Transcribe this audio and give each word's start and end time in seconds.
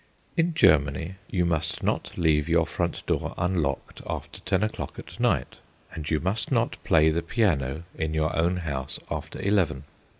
In 0.35 0.55
Germany 0.55 1.17
you 1.29 1.45
must 1.45 1.83
not 1.83 2.17
leave 2.17 2.49
your 2.49 2.65
front 2.65 3.05
door 3.05 3.35
unlocked 3.37 4.01
after 4.07 4.39
ten 4.39 4.63
o'clock 4.63 4.97
at 4.97 5.19
night, 5.19 5.57
and 5.93 6.09
you 6.09 6.19
must 6.19 6.51
not 6.51 6.83
play 6.83 7.11
the 7.11 7.21
piano 7.21 7.83
in 7.93 8.15
your 8.15 8.35
own 8.35 8.57
house 8.57 8.97
after 9.11 9.39
eleven. 9.39 9.83